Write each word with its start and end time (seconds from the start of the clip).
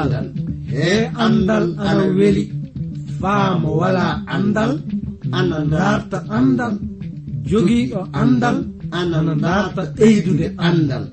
andal. 0.00 0.26
E 0.72 1.10
andal 1.24 1.64
ana 1.78 2.04
weli. 2.18 2.44
Faamo 3.20 3.70
wala 3.80 4.24
andal 4.26 4.80
ana 5.38 5.58
darta 5.72 6.18
andal. 6.38 6.74
Jogiiɗo 7.50 8.00
andal 8.20 8.56
ana 8.98 9.34
darta 9.44 9.82
ɓeydude 9.96 10.46
andal. 10.68 11.04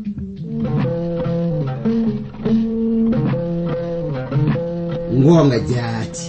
Ngoonga 5.20 5.58
jaati. 5.70 6.26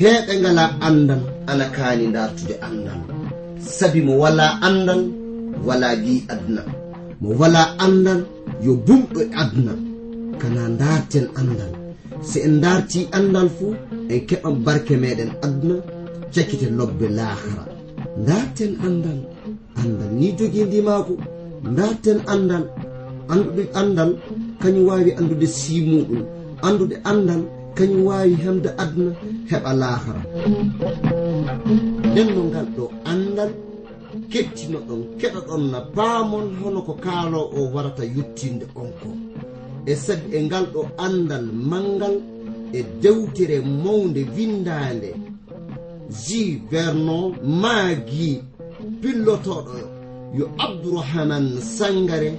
Heeɓe 0.00 0.32
ngala 0.40 0.64
andal 0.86 1.22
ana 1.50 1.64
kaani 1.76 2.06
dartude 2.14 2.54
andal. 2.66 3.00
Sabi 3.76 4.00
mo 4.06 4.12
wala 4.22 4.46
andal 4.66 5.21
wala 5.66 5.88
gi 6.04 6.14
aduna. 6.32 6.62
Mo 7.20 7.28
wala 7.40 7.62
andal 7.84 8.20
yo 8.64 8.72
bumɗo 8.86 9.18
e 9.22 9.26
aduna. 9.42 9.72
Kana 10.40 10.62
darten 10.80 11.26
andal 11.40 11.72
si 12.28 12.38
en 12.46 12.54
darti 12.64 13.00
andal 13.18 13.48
fuu 13.56 13.74
en 14.12 14.20
keɓan 14.28 14.54
barke 14.66 14.94
meɗen 15.02 15.30
aduna 15.44 15.76
cakkite 16.34 16.66
lobbe 16.78 17.06
lahara 17.18 17.64
darten 18.26 18.72
andal 18.86 19.18
andal 19.80 20.10
ni 20.18 20.28
jogi 20.38 20.60
ndimako 20.66 21.14
darten 21.76 22.18
andal 22.32 22.64
anduɗe 23.32 23.62
andal 23.80 24.10
kañum 24.60 24.86
wawi 24.88 25.10
andude 25.18 25.46
simuɗum. 25.58 26.22
Andude 26.66 26.96
andal 27.10 27.42
kañum 27.76 28.02
wawi 28.08 28.34
hemde 28.42 28.70
aduna 28.82 29.12
heɓa 29.50 29.70
lahara 29.80 30.22
nden 32.10 32.28
no 32.34 32.40
ngal 32.50 32.66
ɗo 32.76 32.84
andal 33.12 33.50
kettino 34.30 34.78
ɗon 34.88 35.02
kettinoɗon 35.18 35.18
keɗoɗon 35.20 35.62
na 35.72 35.80
baamon 35.96 36.46
hono 36.60 36.80
ko 36.86 36.92
kaalo 37.04 37.40
o 37.56 37.60
warata 37.74 38.04
yettinde 38.16 38.66
on 38.80 38.90
ko 39.00 39.08
e 39.86 39.94
sabi 40.04 40.36
e 40.36 40.42
ngal 40.46 40.66
ɗo 40.74 40.80
andal 41.06 41.46
mangal 41.70 42.14
e 42.72 42.80
dewtere 43.02 43.56
mawde 43.60 44.22
windande 44.36 45.10
ji 46.24 46.42
vernon 46.70 47.24
maagi 47.62 48.30
pillotoɗo 49.00 49.74
yo 50.38 50.44
abdourahaman 50.64 51.46
sangare 51.76 52.30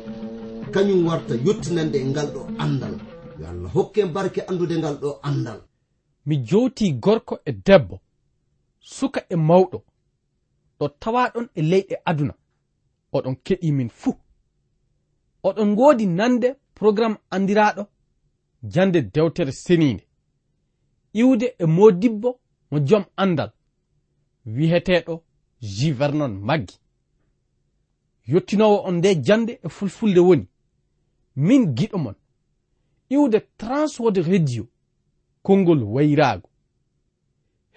kañum 0.74 1.02
warta 1.08 1.34
yettinande 1.46 1.98
e 1.98 2.06
ngal 2.12 2.28
ɗo 2.36 2.42
andal 2.64 2.96
yo 3.40 3.46
allah 3.52 3.70
hokke 3.76 4.02
barke 4.16 4.42
andude 4.50 4.76
ngal 4.78 4.96
ɗo 5.02 5.10
andal 5.30 5.60
mi 6.26 6.36
jowti 6.38 6.94
gorko 6.94 7.40
e 7.46 7.52
debbo 7.52 8.00
suka 8.80 9.22
e 9.30 9.36
mawɗo. 9.36 9.80
ɗo 10.84 10.90
tawaɗon 11.00 11.48
e 11.56 11.62
leyɗe 11.62 11.96
aduna. 12.06 12.34
Oɗon 13.14 13.36
keɗi 13.46 13.72
min 13.72 13.90
fuu 13.90 14.16
oɗon 15.44 15.68
ngoodi 15.74 16.06
nande 16.08 16.56
programme 16.76 17.18
andiraɗo 17.30 17.84
jande 18.64 19.02
dewtere 19.14 19.52
seninde 19.52 20.04
iwde 21.14 21.56
e 21.60 21.66
modibbo 21.66 22.40
mo 22.72 22.80
joom 22.88 23.06
andal 23.16 23.52
wi'eteɗo 24.46 25.24
jivernon 25.62 26.34
maggi. 26.48 26.78
Yettinowo 28.28 28.78
on 28.88 28.96
nde 28.98 29.16
jande 29.16 29.60
e 29.64 29.70
fulfulde 29.70 30.20
woni. 30.20 30.48
Min 31.36 31.64
giɗo 31.78 31.98
mon. 31.98 32.16
Iwde 33.10 33.40
transwode 33.58 34.22
radio 34.22 34.68
konngol 35.44 35.84
wayraago. 35.84 36.50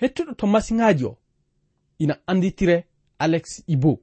Hettuɗo 0.00 0.34
to 0.34 0.46
masiŋaji 0.46 1.04
o 1.04 1.18
ina 1.98 2.14
anditire 2.26 2.86
alex 3.19 3.62
ibo. 3.67 4.03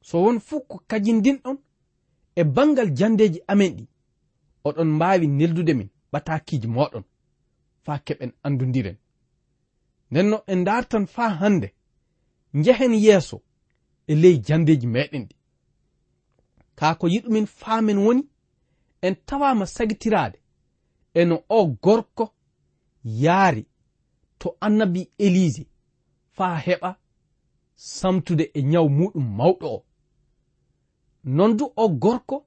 So 0.00 0.22
won 0.22 0.40
fuu 0.40 0.60
ko 0.60 0.76
kajindinɗon 0.88 1.58
e 2.34 2.42
bangal 2.44 2.88
jandeji 2.98 3.40
amen 3.52 3.72
ɗi 3.76 3.84
oɗon 4.64 4.88
mbawi 4.96 5.26
neldude 5.26 5.74
min 5.74 5.88
batakiji 6.12 6.68
moɗon 6.76 7.04
faa 7.84 7.98
keɓen 8.06 8.32
andudiren 8.46 8.96
ndenno 10.10 10.36
en 10.52 10.64
dartan 10.64 11.06
faa 11.14 11.30
hande 11.40 11.68
njehen 12.54 12.94
yeeso 13.04 13.36
e 14.06 14.14
ley 14.22 14.36
jandeji 14.46 14.86
meɗen 14.86 15.24
ɗi. 15.28 15.34
Ka 16.78 16.94
ko 16.94 17.06
yiɗumin 17.08 17.46
faamen 17.46 17.98
woni 18.04 18.22
en 19.02 19.14
tawama 19.26 19.66
sagitirade 19.66 20.38
eno 21.14 21.36
o 21.48 21.66
gorko 21.66 22.24
yaari 23.04 23.66
to 24.38 24.56
annabi 24.60 25.10
elise 25.18 25.64
faa 26.36 26.56
heɓa 26.66 26.90
samtude 27.78 28.50
e 28.54 28.62
nyawu 28.62 28.88
muɗum 28.88 29.26
mawɗo. 29.38 29.66
O 29.76 29.84
non 31.24 31.56
du 31.56 31.64
o 31.76 31.88
gorko 31.88 32.46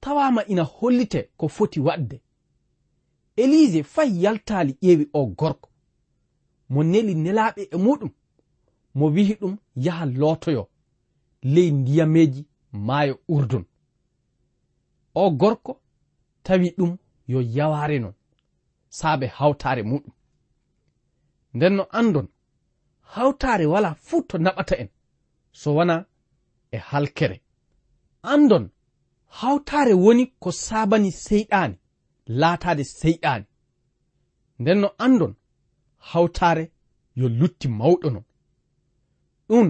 tawama 0.00 0.44
ina 0.46 0.62
hollite 0.62 1.30
ko 1.36 1.48
foti 1.48 1.80
waɗde 1.80 2.20
elise 3.36 3.82
fay 3.82 4.10
yaltali 4.22 4.72
ƴeewi 4.82 5.08
o 5.12 5.26
gorko. 5.26 5.68
Mo 6.68 6.82
neli 6.82 7.14
nelaɓe 7.14 7.62
e 7.70 7.76
muɗum 7.76 8.10
mo 8.94 9.06
wihi 9.14 9.34
ɗum 9.40 9.56
yaha 9.76 10.04
lootoyo 10.06 10.68
ley 11.42 11.70
ndiyameji 11.70 12.46
maayo 12.72 13.18
urdun. 13.28 13.64
O 15.14 15.30
gorko 15.30 15.80
tawi 16.42 16.68
ɗum 16.78 16.96
yo 17.26 17.40
yaware 17.40 17.98
non 17.98 18.14
saabe 18.88 19.26
hawtare 19.26 19.82
muɗum. 19.82 20.12
Nden 21.54 21.74
no 21.76 21.86
andon 21.90 22.28
hawtare 23.14 23.66
wala 23.66 23.94
fuu 23.94 24.22
to 24.28 24.38
naɓata 24.38 24.74
en. 24.82 24.88
So 25.52 25.74
wona 25.74 26.06
e 26.70 26.78
halkere. 26.78 27.42
Andon 28.22 28.70
hawtare 29.26 29.94
woni 30.04 30.26
ko 30.42 30.50
sabani 30.52 31.10
seyɗani 31.24 31.76
laatade 32.26 32.84
seyɗani 32.84 33.44
nden 34.58 34.78
no 34.80 34.88
andon 34.98 35.34
hawtare 36.10 36.64
yo 37.14 37.28
lutti 37.28 37.68
mawɗo 37.68 38.08
non. 38.10 38.24
Ɗum 39.48 39.68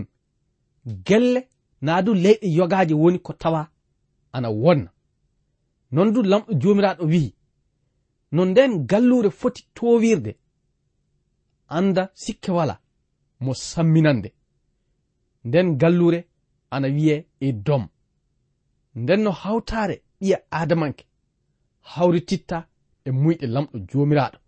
gelle 1.07 1.49
naa 1.81 2.03
du 2.03 2.15
leyɗe 2.15 2.47
yogaaje 2.59 2.95
woni 2.95 3.19
ko 3.19 3.33
tawa 3.33 3.63
ana 4.33 4.49
wonna. 4.51 4.91
Non 5.95 6.13
du 6.15 6.23
lamɗo 6.23 6.53
joomiraaɗo 6.61 7.05
wi'i. 7.13 7.35
No 8.35 8.45
nden 8.45 8.87
galluure 8.91 9.31
foti 9.31 9.63
towirde 9.75 10.33
anda 11.69 12.11
sikke 12.15 12.53
wala. 12.53 12.82
mo 13.45 13.53
samminande. 13.55 14.31
Nden 15.45 15.69
gallure 15.81 16.21
ana 16.71 16.89
wiye 16.97 17.17
e 17.41 17.53
dom. 17.67 17.85
Nden 19.01 19.21
no 19.25 19.31
hawtare 19.43 19.97
ɓiya 20.23 20.39
adamanke 20.51 21.05
hawrititta 21.93 22.59
e 23.05 23.11
muyɗe 23.11 23.47
lamɗo 23.55 23.77
jomiraɗo 23.91 24.39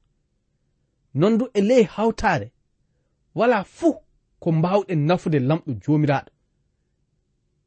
non 1.21 1.39
du 1.39 1.45
e 1.55 1.61
ley 1.69 1.85
hawtare 1.95 2.47
wala 3.39 3.59
fuu 3.77 3.95
ko 4.43 4.49
mbawɗen 4.59 5.01
nafude 5.09 5.39
lamɗo 5.49 5.71
jomiraɗo 5.83 6.31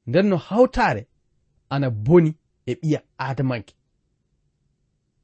nden 0.08 0.26
no 0.30 0.38
hawtare 0.48 1.02
ana 1.74 1.88
boni 2.06 2.32
e 2.66 2.74
ɓiya 2.82 3.00
adamanke 3.28 3.74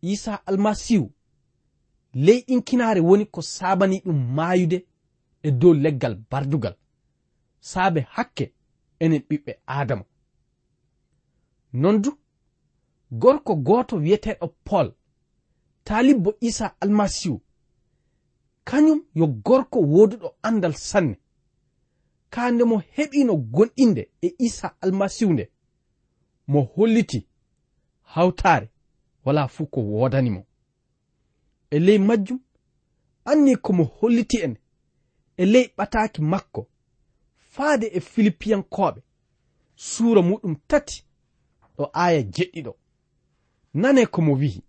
isa 0.02 0.34
almasihu 0.48 1.08
ley 2.26 2.40
inkinaare 2.54 3.02
woni 3.08 3.26
ko 3.34 3.42
sabani 3.42 3.98
ɗum 4.06 4.20
mayude 4.36 4.78
e 5.44 5.52
dow 5.52 5.74
leggal 5.74 6.16
bardugal. 6.32 6.76
Saabe 7.60 8.00
hakke 8.16 8.54
enen 9.00 9.22
ɓiɓɓe 9.30 9.52
adama 9.66 10.06
non 11.74 12.02
du 12.02 12.12
gorko 13.12 13.56
goto 13.56 13.96
wiyeteɗo 13.98 14.48
paul 14.64 14.94
talibbo 15.84 16.30
isa 16.42 16.76
almasihu 16.82 17.42
kañum 18.66 19.00
yo 19.16 19.28
gorko 19.28 19.80
woduɗo 19.80 20.28
andal 20.48 20.74
sanne. 20.74 21.16
Ka 22.30 22.52
nde 22.52 22.64
mo 22.64 22.78
heɓino 22.96 23.34
gonɗinde 23.54 24.04
e 24.22 24.36
isa 24.40 24.68
almasihu 24.82 25.34
nde 25.34 25.46
mo 26.48 26.62
holliti 26.76 27.28
hawtare 28.02 28.70
wala 29.26 29.48
fuu 29.48 29.66
ko 29.66 29.80
wodanimo 29.82 30.46
e 31.70 31.80
ley 31.80 31.98
majjum 31.98 32.40
anni 33.26 33.56
komo 33.56 33.84
holliti 33.84 34.38
en 34.38 34.56
e 35.38 35.46
ley 35.46 35.68
ɓataaki 35.78 36.22
makko 36.22 36.68
faade 37.54 37.88
e 37.94 38.00
filipiyankoɓe 38.00 39.02
suura 39.76 40.22
muɗum 40.22 40.56
tati 40.68 41.06
ɗo 41.78 41.90
aya 41.94 42.22
jeɗɗiɗo. 42.34 42.74
Nane 43.74 44.06
ko 44.06 44.22
mo 44.22 44.34
wi'i? 44.34 44.62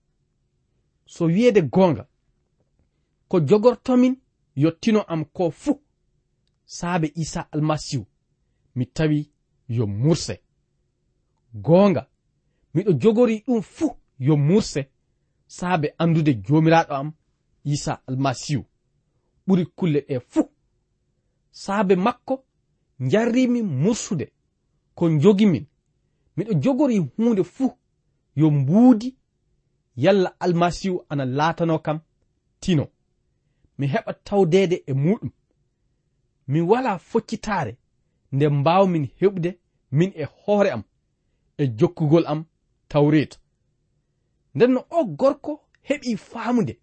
So 1.07 1.25
wiyeede 1.27 1.63
goonga 1.63 2.09
ko 3.29 3.41
jogortomin 3.41 4.17
yottino 4.57 5.01
am 5.03 5.25
ko 5.25 5.51
fuu 5.51 5.81
saabe 6.65 7.13
isa 7.15 7.49
almasihu 7.53 8.07
mi 8.75 8.87
tawi 8.87 9.31
yo 9.69 9.87
murse. 9.87 10.41
Goonga 11.55 12.09
miɗo 12.75 12.93
jogori 12.93 13.45
ɗum 13.47 13.63
fuu 13.63 13.97
yo 14.19 14.37
murse 14.37 14.89
saabe 15.47 15.95
andude 15.99 16.35
joomiraaɗo 16.35 16.95
am 16.95 17.13
isa 17.65 18.03
almasihu. 18.07 18.65
Ɓuri 19.47 19.67
kulle 19.77 20.01
ɗe 20.09 20.21
fuu 20.21 20.54
saabe 21.63 21.95
makko 21.97 22.35
jarrimi 23.11 23.61
mursude 23.63 24.27
ko 24.95 25.05
jogimin 25.23 25.67
miɗo 26.37 26.53
jogori 26.63 26.99
hunde 26.99 27.43
fuu 27.45 27.73
yo 28.37 28.51
mbuudi 28.51 29.17
yalla 29.97 30.41
almasihu 30.41 31.05
ana 31.09 31.25
laatano 31.25 31.79
kam 31.79 31.99
tino. 32.61 32.87
Mi 33.79 33.87
heɓa 33.87 34.13
tawdede 34.25 34.77
e 34.87 34.93
muɗum 34.93 35.31
mi 36.47 36.61
wala 36.61 36.99
foccitare 36.99 37.73
nde 38.33 38.49
mbawmin 38.49 39.09
heɓde 39.21 39.51
min 39.91 40.13
e 40.15 40.25
hoore 40.25 40.71
am 40.71 40.83
e 41.59 41.67
jokkugol 41.79 42.27
am 42.27 42.45
tawreta 42.89 43.39
nden 44.55 44.71
no 44.75 44.81
o 44.91 45.05
gorko 45.05 45.53
heɓi 45.89 46.17
faamude 46.17 46.75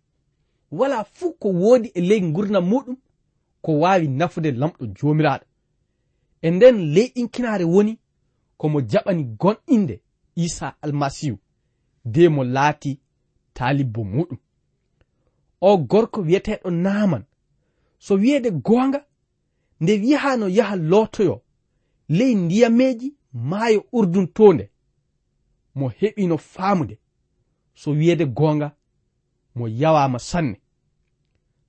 wala 0.71 1.03
fuu 1.03 1.33
ko 1.41 1.47
woodi 1.49 1.91
e 1.93 2.01
ley 2.01 2.21
gurdam 2.33 2.65
muɗum 2.71 2.97
ko 3.61 3.79
wawi 3.79 4.07
nafude 4.07 4.51
lamɗo 4.51 4.85
jomiraɗo. 4.97 5.45
E 6.41 6.51
nden 6.51 6.75
leyɗinkinare 6.93 7.63
woni 7.73 7.93
komo 8.57 8.81
jaɓani 8.81 9.23
gonɗinde 9.39 9.95
isa 10.35 10.75
almasihu 10.81 11.37
de 12.05 12.29
mo 12.29 12.43
laati 12.43 12.99
taalibbo 13.53 14.01
muɗum. 14.03 14.37
O 15.61 15.77
gorko 15.77 16.21
wiyeteɗo 16.21 16.69
naaman 16.83 17.23
so 17.99 18.15
wiyede 18.15 18.51
goonga 18.51 19.05
nde 19.81 19.93
wiyahano 20.01 20.47
yaha 20.57 20.75
lootoyo 20.75 21.41
ley 22.09 22.35
ndiyameji 22.35 23.15
maayo 23.33 23.85
urduntoonde 23.91 24.65
mo 25.75 25.89
heɓino 25.89 26.37
faamude. 26.37 26.99
So 27.73 27.91
wiyede 27.91 28.25
goonga 28.25 28.75
mo 29.55 29.67
yawama 29.67 30.19
sanne. 30.19 30.61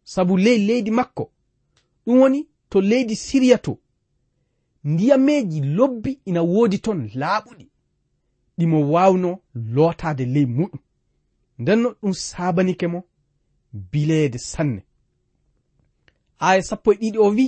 Sabu 0.04 0.36
ley 0.36 0.58
leydi 0.66 0.90
makko 0.90 1.30
ɗum 2.06 2.18
woni 2.20 2.48
to 2.70 2.80
leydi 2.80 3.16
siriya 3.16 3.58
to 3.58 3.78
ndiyameji 4.84 5.60
lobbi 5.60 6.20
ina 6.24 6.42
woodi 6.42 6.78
ton 6.78 7.10
laaɓuɗi. 7.14 7.66
Ɗimo 8.58 8.78
wawno 8.92 9.30
lootaade 9.74 10.24
ley 10.34 10.46
muɗum. 10.46 10.80
Ndenno 11.58 11.88
ɗum 12.00 12.12
sabanike 12.12 12.86
mo 12.86 13.00
bileede 13.72 14.38
sanne. 14.38 14.82
Aya 16.38 16.62
sappo 16.62 16.92
e 16.92 16.96
ɗiɗi 17.00 17.18
o 17.18 17.28
wi 17.36 17.46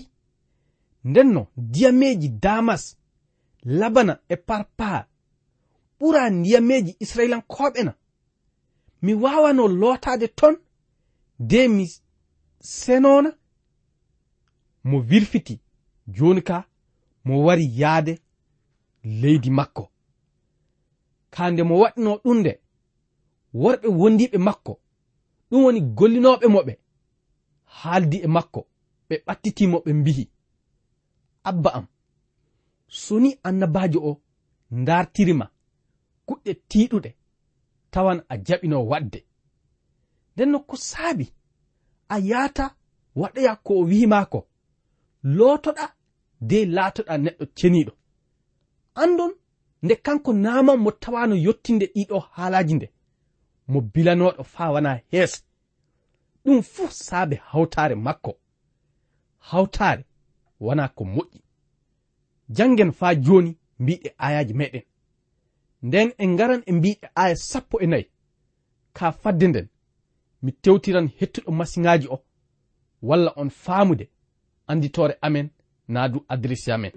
ndenno 1.04 1.46
ndiyameji 1.56 2.28
damas 2.28 2.96
labana 3.78 4.14
e 4.28 4.36
parpar 4.36 5.06
ɓura 5.98 6.30
ndiyameji 6.30 6.96
israilankoɓe 7.04 7.80
na. 7.84 7.92
Mi 9.02 9.12
wawano 9.22 9.68
lootaade 9.68 10.28
ton 10.28 10.54
de 11.38 11.68
mi 11.68 11.86
senona 12.60 13.30
mo 14.84 14.98
wirfiti 14.98 15.60
joni 16.06 16.42
ka 16.42 16.64
mo 17.24 17.44
wari 17.44 17.80
yaade 17.80 18.18
leydi 19.04 19.50
makko. 19.50 19.90
Kande 21.30 21.62
mo 21.62 21.74
waɗino 21.82 22.12
ɗum 22.24 22.38
nde 22.40 22.52
worɓe 23.54 23.88
wondiɓe 23.98 24.38
makko 24.46 24.72
ɗum 25.50 25.64
woni 25.64 25.80
gollinoɓe 25.80 26.46
moɓe 26.54 26.72
haaldi 27.78 28.16
e 28.16 28.26
makko 28.36 28.60
ɓe 29.08 29.14
ɓattitimo 29.26 29.76
ɓe 29.84 29.90
mbihi. 30.00 30.24
Abba 31.48 31.70
am 31.78 31.86
soni 33.02 33.30
annabajo 33.42 33.98
o 34.10 34.12
dartirima 34.86 35.46
kuɗɗe 36.26 36.52
tiɗuɗe 36.70 37.10
tawan 37.92 38.18
a 38.28 38.34
jaɓino 38.46 38.76
waɗde. 38.90 39.20
Nden 40.34 40.50
no 40.50 40.58
ko 40.68 40.76
saabi 40.76 41.26
a 42.08 42.16
yahata 42.28 42.64
waɗoya 43.20 43.52
ko 43.64 43.72
o 43.80 43.84
wimako 43.90 44.40
lootoɗa 45.36 45.84
de 46.40 46.58
laatoɗa 46.76 47.14
neɗɗo 47.24 47.44
ceniɗo 47.58 47.92
andon 49.02 49.32
nde 49.82 49.94
kanko 50.04 50.32
naama 50.32 50.76
mo 50.76 50.90
tawano 50.90 51.34
yottinde 51.46 51.86
ɗiɗo 51.94 52.18
haalaji 52.34 52.74
nde 52.74 52.86
mo 53.70 53.80
bilanoɗo 53.80 54.42
faa 54.44 54.70
wana 54.74 55.00
hees. 55.10 55.44
Ɗum 56.44 56.62
fuu 56.62 56.88
saabe 56.90 57.36
hawtaare 57.50 57.94
makko. 57.94 58.32
Hawtaare 59.38 60.04
wona 60.60 60.88
ko 60.88 61.04
moƴƴi. 61.04 61.40
Janngen 62.48 62.92
faa 62.92 63.14
jooni 63.14 63.58
mbiɗe 63.78 64.08
ayaji 64.18 64.54
meɗen 64.54 64.82
nden 65.82 66.12
en 66.18 66.30
ngaran 66.34 66.62
e 66.66 66.72
mbiɗe 66.72 67.06
aya 67.14 67.36
sappo 67.36 67.80
e 67.80 67.86
nayi 67.86 68.06
ka 68.92 69.12
fadde 69.12 69.46
nden 69.48 69.68
mi 70.42 70.52
tewtiran 70.52 71.08
hettuɗo 71.18 71.50
masiŋaaji 71.58 72.06
o 72.14 72.16
walla 73.02 73.30
on 73.36 73.50
faamude 73.50 74.04
anditore 74.66 75.14
amen 75.20 75.48
naadu 75.88 76.18
du 76.18 76.24
adresse 76.28 76.68
amen. 76.72 76.92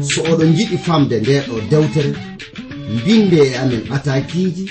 So 0.00 0.22
oɗon 0.22 0.52
jiɗi 0.56 0.78
famde 0.78 1.20
ndeɗo 1.20 1.60
dewtere 1.70 2.12
mbinde 2.94 3.36
e 3.36 3.56
amen 3.62 3.82
atakiji 3.90 4.70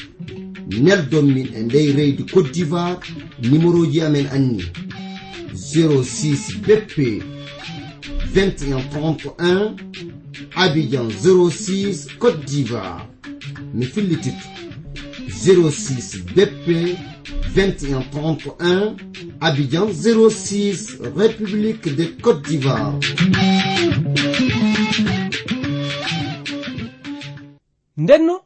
neldon 0.84 1.26
min 1.26 1.48
e 1.56 1.60
ndey 1.64 1.92
reydi 1.98 2.24
cote 2.24 2.52
d'ivoire 2.54 3.00
numéro 3.42 3.86
ji 3.92 4.02
amen 4.02 4.28
anni 4.32 4.64
06 5.54 6.58
bp 6.68 7.24
2131 8.34 9.76
abidjan 10.56 11.08
06 11.10 12.18
cote 12.20 12.46
d'ivoire. 12.46 13.08
Mi 13.74 13.86
fillititto 13.86 14.48
06 15.30 16.24
bp 16.36 16.98
2131 17.56 18.98
Abidjan 19.40 19.88
06 19.88 21.00
République 21.16 21.96
de 21.96 22.04
Côte 22.22 22.42
d'Ivoire. 22.42 23.00
Ndenno 27.98 28.42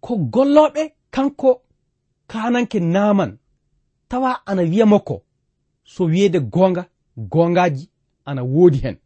ko 0.00 0.16
golloɓe 0.16 0.94
kanko 1.10 1.62
kananke 2.28 2.80
naman 2.80 3.38
tawa 4.08 4.46
ana 4.46 4.62
wiya 4.62 4.86
makko 4.86 5.22
so 5.84 6.04
wiyeede 6.04 6.40
goonga 6.40 6.86
goongaji 7.16 7.90
ana 8.24 8.42
woodi 8.42 8.78
hen. 8.78 8.96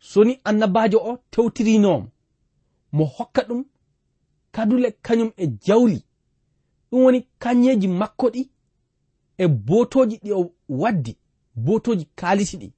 Soni 0.00 0.40
annabajo 0.44 0.98
o 0.98 1.18
tewtirinomo 1.30 2.08
mo 2.92 3.04
hokka 3.04 3.42
ɗum 3.42 3.64
kadule 4.52 4.90
kañum 5.02 5.30
e 5.36 5.46
jawli. 5.46 6.02
ɗum 6.90 7.02
woni 7.04 7.20
kanyeji 7.38 7.88
makko 7.88 8.26
ɗi 8.34 8.42
e 9.38 9.46
botoji 9.48 10.16
ɗi 10.22 10.32
o 10.32 10.52
waddi 10.68 11.12
botoji 11.54 12.04
kalisi 12.14 12.56
ɗi. 12.62 12.68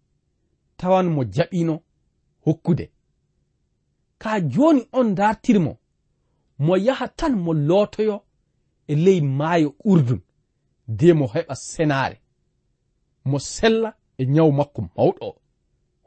Tawan 0.77 1.09
mo 1.15 1.23
jaɓino 1.35 1.75
hokkude. 2.45 2.91
Ka 4.19 4.41
joni 4.41 4.83
on 4.93 5.15
dartirmo 5.15 5.79
mo 6.59 6.77
yaha 6.77 7.09
tan 7.09 7.35
mo 7.45 7.53
lootoyo 7.69 8.17
e 8.87 8.95
ley 9.05 9.21
maayo 9.21 9.75
urdun 9.85 10.21
de 10.89 11.13
mo 11.13 11.27
heɓa 11.27 11.55
senare 11.55 12.21
mo 13.25 13.39
sella 13.39 13.91
e 14.19 14.27
nyawu 14.27 14.53
makko 14.53 14.81
mawɗo. 14.83 15.27
O 15.29 15.37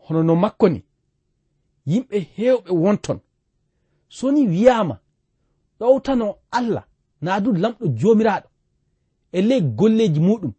hono 0.04 0.24
no 0.24 0.36
makko 0.36 0.70
ni 0.70 0.80
yimɓe 1.90 2.18
hewɓe 2.36 2.72
wonton. 2.84 3.20
So 4.10 4.32
ni 4.32 4.48
wiyama 4.48 4.96
ɗowtano 5.80 6.28
allah 6.52 6.86
na 7.22 7.40
du 7.40 7.52
lamɗo 7.54 7.86
jomiraɗo. 8.00 8.48
E 9.32 9.42
ley 9.42 9.62
golleji 9.62 10.20
muɗum. 10.20 10.54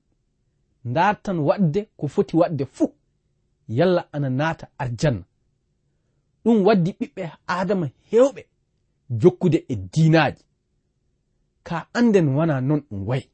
Dartan 0.85 1.39
waɗde 1.39 1.81
ko 1.97 2.09
foti 2.09 2.37
waɗde 2.37 2.65
fuu 2.67 2.93
yalla 3.69 4.09
ana 4.13 4.31
naata 4.31 4.69
arjanna 4.79 5.25
ɗum 6.45 6.65
waddi 6.67 6.91
ɓiɓɓe 6.99 7.23
adama 7.47 7.87
hewɓe 8.11 8.43
jokkude 9.21 9.59
e 9.69 9.75
diinaji 9.93 10.43
ka 11.67 11.77
anden 11.99 12.29
wana 12.37 12.61
non 12.61 12.81
ɗum 12.89 13.07
wayi. 13.09 13.27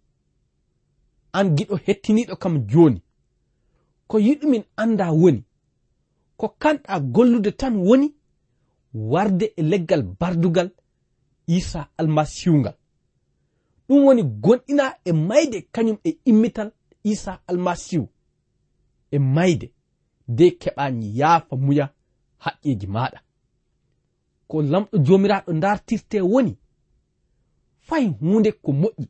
An 1.33 1.47
giɗo 1.57 1.77
hettiniɗo 1.85 2.35
kam 2.43 2.55
joni 2.71 3.01
ko 4.07 4.19
yiɗumin 4.19 4.65
anda 4.77 5.07
woni. 5.21 5.43
Ko 6.37 6.47
kanɗa 6.63 7.01
gollude 7.15 7.51
tan 7.61 7.75
woni. 7.77 8.09
Warde 8.95 9.47
e 9.57 9.63
leggal 9.63 10.03
bardugal 10.21 10.71
isa 11.47 11.89
almasihu 11.99 12.57
ngal. 12.59 12.77
ɗum 13.93 14.05
woni 14.07 14.23
gonɗina 14.23 14.85
e 15.05 15.13
mayde 15.13 15.59
kañum 15.75 15.99
e 16.05 16.19
immital 16.25 16.69
isa 17.05 17.33
almasihu 17.47 18.09
e 19.11 19.19
mayde 19.19 19.67
de 20.37 20.47
keɓa 20.61 20.85
yaafa 21.19 21.55
muya 21.65 21.87
haqqeji 22.45 22.87
maɗa. 22.95 23.19
Ko 24.49 24.57
lamɗo 24.71 24.97
jomiraɗo 25.07 25.51
dartirte 25.63 26.19
woni 26.33 26.53
fay 27.87 28.05
hunde 28.21 28.51
ko 28.65 28.71
moƴƴi 28.81 29.07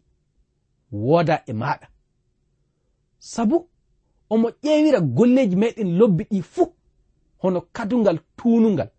wooda 0.93 1.37
e 1.47 1.53
maɗa. 1.53 1.87
Sabu 3.19 3.57
omo 4.33 4.49
ƴeewira 4.63 5.01
golleji 5.17 5.57
meɗen 5.63 5.89
lobbi 5.99 6.25
ɗi 6.31 6.43
fuu 6.53 6.67
hono 7.41 7.61
kadungal 7.77 8.19
tunungal 8.37 8.91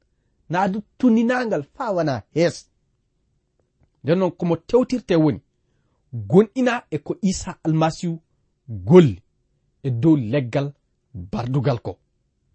naa 0.50 0.68
du 0.72 0.80
tunninangal 0.98 1.63
fa 1.75 1.92
wana 1.96 2.24
hees. 2.36 2.56
Nden 4.04 4.20
noon 4.20 4.32
komo 4.32 4.56
tewtirte 4.56 5.16
woni 5.16 5.42
gonɗina 6.13 6.84
e 6.91 6.98
ko 6.98 7.15
isa 7.22 7.58
almasihu 7.63 8.20
golli 8.67 9.22
e 9.84 9.89
dow 9.91 10.15
leggal 10.15 10.74
bardugal 11.13 11.79
ko. 11.82 12.00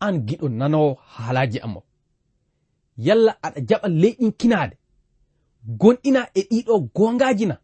An 0.01 0.27
giɗo 0.27 0.49
nanowo 0.49 0.95
haalaji 0.95 1.59
am 1.61 1.77
o 1.77 1.83
yalla 2.97 3.39
aɗa 3.43 3.61
jaɓa 3.69 3.89
leyɗin 3.89 4.33
kinaade 4.33 4.77
gonɗina 5.81 6.29
e 6.35 6.41
ɗiɗo 6.51 6.81
gongaji 6.95 7.47
na. 7.47 7.61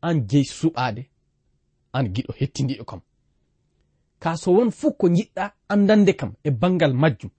An 0.00 0.26
jeyi 0.28 0.44
suɓade 0.44 1.02
an 1.92 2.04
giɗo 2.14 2.32
hettidiɗo 2.38 2.84
kam. 2.84 3.00
Ka 4.18 4.36
so 4.36 4.52
won 4.52 4.70
fuu 4.70 4.92
ko 4.92 5.08
jiɗɗa 5.08 5.54
andande 5.68 6.12
kam 6.16 6.32
e 6.44 6.50
bangal 6.50 6.92
majjum. 6.94 7.30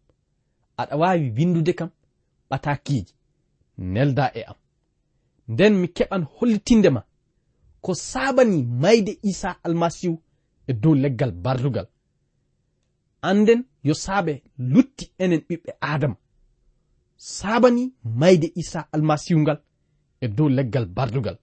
Aɗa 0.77 0.95
wawi 0.97 1.29
windude 1.29 1.73
kam 1.75 1.89
ɓatakiji 2.49 3.13
nelda 3.77 4.31
e 4.35 4.41
am. 4.43 4.55
Nden 5.47 5.73
mi 5.75 5.87
keɓan 5.87 6.23
hollitinde 6.35 6.89
ma. 6.89 7.03
ko 7.83 7.91
sabani 8.11 8.59
mayde 8.83 9.13
isa 9.31 9.49
almasihu 9.65 10.15
e 10.69 10.73
dow 10.81 10.95
leggal 11.03 11.31
bardugal 11.43 11.87
anden 13.29 13.61
yo 13.87 13.93
saabe 14.03 14.33
lutti 14.71 15.05
enen 15.23 15.41
ɓiɓɓe 15.47 15.71
adama 15.91 16.15
sabani 17.35 17.83
mayde 18.19 18.47
isa 18.61 18.79
almasihu 18.95 19.39
ngal 19.43 19.59
e 20.21 20.27
dow 20.37 20.49
leggal 20.57 20.85
bardugal 20.97 21.37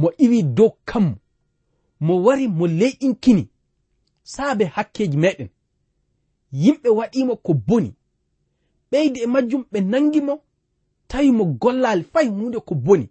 mo 0.00 0.08
iwi 0.24 0.38
dow 0.56 0.70
kammu 0.88 1.16
mo 2.04 2.14
wari 2.24 2.46
mo 2.58 2.64
leyɗinkini 2.80 3.44
saabe 4.32 4.64
hakkeji 4.74 5.16
meɗen 5.24 5.50
yimɓe 6.52 6.88
waɗimo 6.98 7.36
ko 7.36 7.54
boni. 7.54 7.90
Ɓeyde 8.90 9.18
e 9.20 9.26
majjum 9.26 9.62
ɓe 9.72 9.78
nangimo 9.80 10.34
tawi 11.08 11.30
mo 11.32 11.44
gollali 11.44 12.04
fay 12.12 12.26
hunde 12.28 12.58
ko 12.68 12.74
boni. 12.74 13.06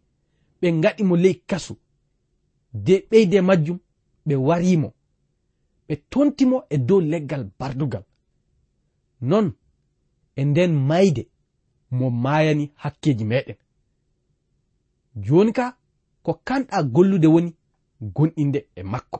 Ɓe 0.62 0.68
gaɗi 0.84 1.03
mo 1.03 1.15
ley 1.24 1.36
kasu. 1.50 1.74
de 2.73 3.07
ɓeyde 3.09 3.41
majjum 3.41 3.79
ɓe 4.25 4.35
warimo 4.47 4.93
ɓe 5.87 5.95
tontimo 6.09 6.63
e 6.69 6.77
dow 6.77 7.01
leggal 7.01 7.43
bardugal. 7.59 8.03
Non 9.21 9.53
e 10.35 10.45
nden 10.45 10.71
mayde 10.87 11.23
mo 11.91 12.09
mayani 12.09 12.71
hakkeji 12.75 13.25
meɗen. 13.25 13.57
Joni 15.15 15.51
ka 15.53 15.77
ko 16.23 16.31
kanɗa 16.47 16.83
gollude 16.83 17.27
woni 17.27 17.51
gonɗinde 18.01 18.59
e 18.75 18.83
makko. 18.83 19.19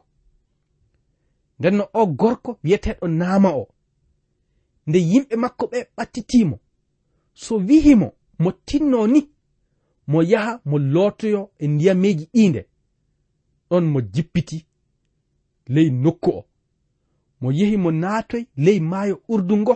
Nden 1.60 1.75
no 1.77 1.84
o 1.93 2.05
gorko 2.08 2.60
wiyeteɗo 2.63 3.08
naama 3.08 3.50
o 3.62 3.67
nde 4.88 4.98
yimɓe 5.00 5.36
makko 5.36 5.65
ɓe 5.72 5.79
ɓattitimo 5.96 6.55
so 7.34 7.55
wihimo 7.67 8.08
mo 8.39 8.51
tinno 8.51 9.08
ni 9.08 9.29
mo 10.08 10.24
yaha 10.31 10.62
mo 10.65 10.77
lootoyo 10.93 11.51
e 11.60 11.67
ndiyameji 11.67 12.25
ɗinde 12.34 12.62
ɗon 13.72 13.86
mo 13.94 14.00
jippiti 14.13 14.58
ley 15.74 15.90
nokku 16.04 16.30
o. 16.40 16.42
Mo 17.42 17.48
yehi 17.51 17.78
mo 17.84 17.90
naatoy 17.92 18.44
ley 18.66 18.80
maayo 18.80 19.16
urdu 19.34 19.56
ngo 19.62 19.75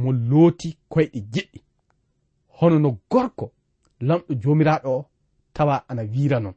mo 0.00 0.08
looti 0.12 0.68
koyɗe 0.92 1.18
jeɗɗi. 1.32 1.60
Hono 2.56 2.76
no 2.78 2.90
gorko 3.10 3.46
lamɗo 4.06 4.32
joomiraaɗo 4.42 4.88
o 4.98 5.06
tawa 5.54 5.74
ana 5.88 6.02
wiira 6.12 6.38
non. 6.40 6.54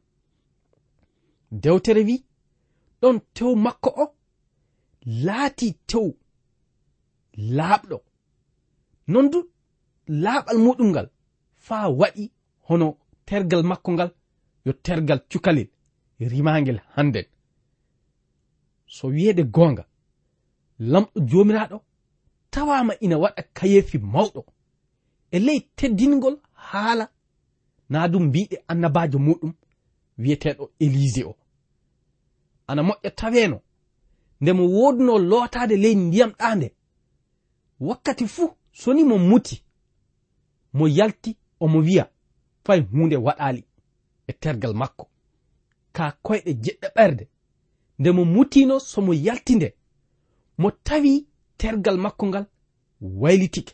Dewtere 1.62 2.02
wi 2.08 2.16
ɗon 3.00 3.16
tew 3.34 3.50
makko 3.64 3.90
o 4.02 4.04
laati 5.24 5.68
tew 5.90 6.06
laaɓɗo. 7.56 7.96
Non 9.12 9.26
du 9.32 9.38
laaɓal 10.22 10.58
muɗum 10.64 10.88
ngal 10.92 11.08
faa 11.66 11.86
waɗi 12.00 12.24
hono 12.68 12.86
tergal 13.26 13.62
makko 13.70 13.90
ngal 13.92 14.10
yo 14.66 14.72
tergal 14.72 15.20
cukalel. 15.30 15.68
rimagel 16.26 16.80
hannden. 16.94 17.24
So 18.86 19.08
wiyeɗe 19.08 19.42
goonga 19.44 19.84
lamɗo 20.78 21.20
joomiraaɗo 21.20 21.78
tawama 22.50 22.94
ina 23.00 23.16
waɗa 23.18 23.42
kayefi 23.56 23.98
mawɗo. 23.98 24.44
E 25.30 25.38
ley 25.38 25.60
teddingol 25.76 26.36
haala 26.52 27.08
na 27.88 28.08
dum 28.08 28.24
mbiɗe 28.26 28.56
annabajo 28.68 29.18
muɗum 29.18 29.52
wiyeteɗo 30.18 30.70
élise 30.80 31.24
o. 31.24 31.36
Ana 32.66 32.82
moƴƴa 32.82 33.10
taweno 33.10 33.60
nde 34.40 34.52
mo 34.52 34.64
woduno 34.66 35.18
lotade 35.18 35.76
ley 35.76 35.94
ndiyam 35.94 36.30
ɗande 36.30 36.68
wakkati 37.80 38.26
fuu 38.26 38.50
soni 38.72 39.04
mo 39.04 39.18
muti 39.18 39.62
mo 40.72 40.88
yalti 40.88 41.36
omo 41.60 41.78
wiya 41.78 42.10
fay 42.64 42.80
hunde 42.80 43.16
waɗali 43.16 43.64
e 44.26 44.32
tergal 44.32 44.74
makko. 44.74 45.08
ka 45.98 46.06
koyɗe 46.24 46.50
jeɗɗe 46.64 46.88
ɓerde. 46.96 47.24
Nde 47.98 48.08
mo 48.16 48.22
mutino 48.34 48.74
somo 48.90 49.12
yalti 49.26 49.52
nde 49.56 49.68
mo 50.60 50.68
tawi 50.86 51.12
tergal 51.60 51.96
makko 52.04 52.24
ngal 52.26 52.46
waylitike. 53.20 53.72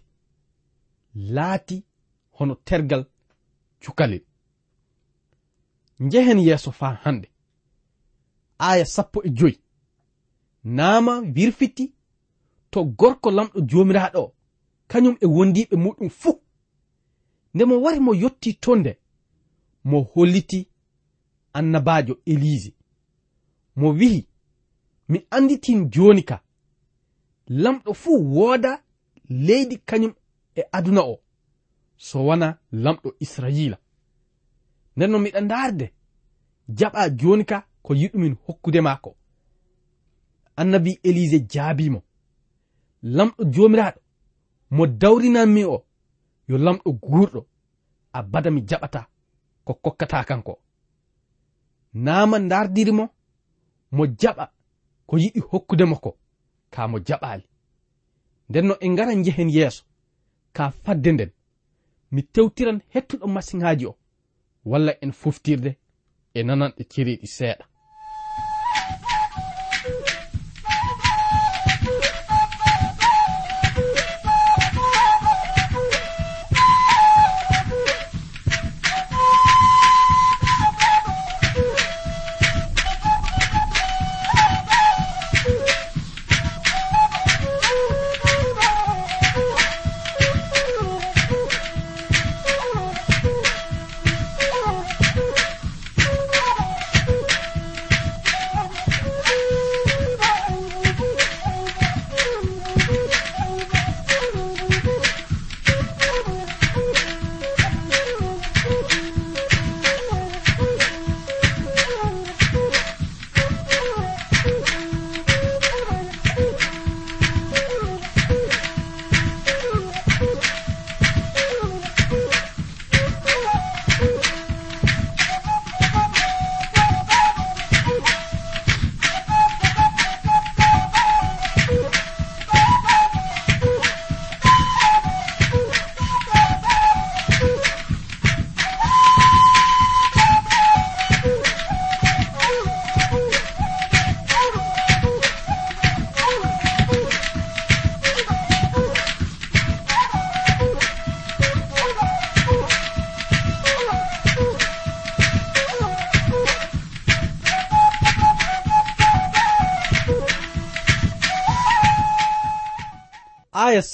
Laati 1.35 1.77
hono 2.37 2.55
tergal 2.69 3.03
cukalel. 3.83 4.23
Njehen 6.01 6.39
yeeso 6.47 6.71
fa 6.73 6.89
hande. 7.03 7.29
Aya 8.59 8.87
sappo 8.95 9.19
e 9.25 9.31
joyi. 9.39 9.59
Naama 10.65 11.15
wirfiti 11.35 11.85
to 12.71 12.85
gorko 12.85 13.29
lamɗo 13.31 13.59
jomiraɗo 13.71 14.21
o. 14.25 14.35
Kañum 14.91 15.17
e 15.21 15.27
wondiɓe 15.27 15.77
muɗum 15.85 16.11
fuu. 16.21 16.41
Nde 17.55 17.65
mo 17.65 17.75
wari 17.85 18.01
mo 18.01 18.13
yotti 18.23 18.51
ton 18.63 18.79
nde 18.81 18.93
mo 19.85 19.99
holliti 20.13 20.69
annabajo 21.55 22.21
elise. 22.27 22.75
Mo 23.77 23.89
wihi 23.91 24.29
mi 25.09 25.27
anditin 25.31 25.91
joni 25.91 26.23
ka. 26.23 26.43
Lamɗo 27.49 27.95
fuu 27.95 28.35
wooda 28.35 28.83
leydi 29.29 29.77
kañum 29.79 30.15
e 30.57 30.63
aduna 30.73 31.01
o. 31.03 31.21
So 31.97 32.25
wona 32.27 32.59
lamɗo 32.73 33.15
israila. 33.21 33.79
Nden 34.97 35.11
no 35.11 35.19
miɗa 35.19 35.41
ndaarde 35.41 35.87
jaɓa 36.69 37.11
joni 37.21 37.45
ka 37.45 37.67
ko 37.83 37.95
yiɗumin 37.95 38.37
hokkude 38.47 38.81
maako. 38.81 39.17
Annabi 40.57 40.99
elise 41.03 41.39
jaabimo. 41.53 42.03
Lamɗo 43.03 43.45
jomiraɗo 43.45 44.01
mo 44.71 44.87
dawrinanmi 44.87 45.65
o. 45.65 45.85
Yo 46.49 46.59
lamɗo 46.59 46.93
guurɗo 46.93 47.47
abada 48.13 48.51
mi 48.51 48.61
jaɓata 48.69 49.07
ko 49.65 49.75
kokkata 49.75 50.25
kanko. 50.25 50.64
naama 51.95 52.39
dardirimo 52.41 53.09
mo 53.93 54.07
jaɓa 54.21 54.45
ko 55.07 55.17
yiɗi 55.19 55.41
hokkudemo 55.51 55.97
ko 56.05 56.11
ka 56.71 56.89
mo 56.89 56.99
jaɓaali. 57.07 57.45
Nden 58.49 58.67
no 58.67 58.75
en 58.81 58.93
ngaran 58.93 59.19
njehen 59.21 59.51
yeeso 59.51 59.85
ka 60.53 60.71
fadde 60.71 61.13
nden. 61.13 61.31
Mi 62.13 62.23
tewtiran 62.23 62.81
hettuɗo 62.93 63.27
masiŋaaji 63.27 63.87
o 63.87 63.97
walla 64.65 64.93
en 65.05 65.13
foftirde 65.13 65.71
e 66.35 66.43
nananɗe 66.43 66.83
ciriɗi 66.93 67.27
seeɗa. 67.27 67.65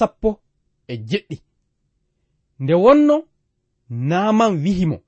sappo 0.00 0.30
e 0.92 0.94
jeɗɗi. 1.08 1.36
Nde 2.62 2.74
wonno 2.84 3.16
naaman 4.08 4.52
wihi 4.62 4.86
mo. 4.90 4.98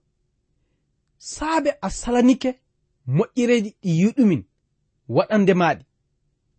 Saabe 1.32 1.70
a 1.86 1.88
salanike 2.00 2.50
moƴƴereeji 3.16 3.70
ɗi 3.82 3.90
yiɗumin 4.00 4.42
waɗande 5.16 5.52
maaɗi. 5.60 5.84